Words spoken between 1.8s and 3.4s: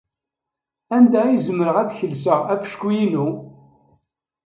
kelseɣ afecku-inu?